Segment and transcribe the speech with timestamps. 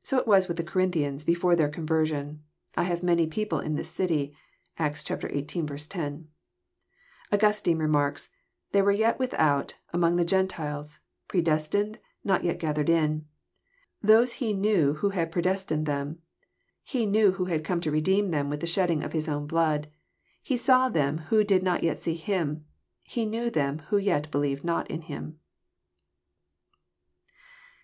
[0.00, 2.40] So it was with the Corinthians before their conver sion:"
[2.76, 4.32] I have much people In this city."
[4.78, 5.42] (Acts xviii.
[5.44, 6.28] 10.)
[7.32, 8.30] Augustine remarks:
[8.70, 13.26] "They were yet without, among the Gentiles, predestinated, not yet gathered in.
[14.00, 16.18] These He knew who had predestinated them:
[16.84, 19.48] He knew who had come to re deem them with the shedding of His own
[19.48, 19.88] blood.
[20.44, 22.64] He saw them who did not yet see Him:
[23.02, 25.40] He knew them who yet believed not in Him."